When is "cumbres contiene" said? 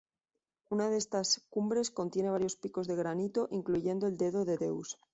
1.51-2.31